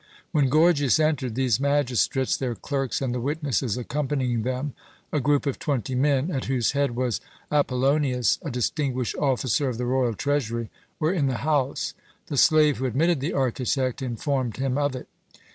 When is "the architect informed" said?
13.19-14.57